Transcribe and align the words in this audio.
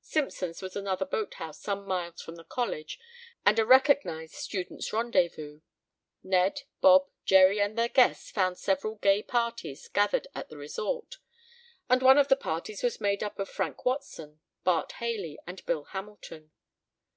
Simpson's 0.00 0.62
was 0.62 0.76
another 0.76 1.04
boathouse 1.04 1.58
some 1.58 1.84
miles 1.84 2.22
from 2.22 2.36
the 2.36 2.44
college, 2.44 3.00
and 3.44 3.58
a 3.58 3.66
recognized 3.66 4.34
students' 4.34 4.92
rendezvous. 4.92 5.58
Ned, 6.22 6.62
Bob, 6.80 7.08
Jerry 7.24 7.60
and 7.60 7.76
their 7.76 7.88
guests 7.88 8.30
found 8.30 8.58
several 8.58 8.94
gay 8.94 9.24
parties 9.24 9.88
gathered 9.88 10.28
at 10.36 10.48
the 10.50 10.56
resort, 10.56 11.16
and 11.90 12.00
one 12.00 12.16
of 12.16 12.28
the 12.28 12.36
parties 12.36 12.84
was 12.84 13.00
made 13.00 13.24
up 13.24 13.40
of 13.40 13.48
Frank 13.48 13.84
Watson, 13.84 14.38
Bart 14.62 14.92
Haley 14.92 15.36
and 15.48 15.66
Bill 15.66 15.82
Hamilton. 15.82 16.52